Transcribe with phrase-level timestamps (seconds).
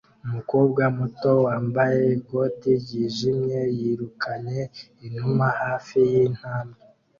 [0.25, 4.59] Umukobwa muto wambaye ikoti ryijimye yirukanye
[5.05, 6.79] inuma hafi yintambwe